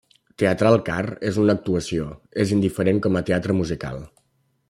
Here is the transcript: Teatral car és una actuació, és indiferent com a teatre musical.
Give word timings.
Teatral 0.43 0.77
car 0.87 1.03
és 1.31 1.37
una 1.43 1.55
actuació, 1.59 2.07
és 2.45 2.55
indiferent 2.57 3.05
com 3.07 3.19
a 3.21 3.25
teatre 3.31 3.59
musical. 3.61 4.01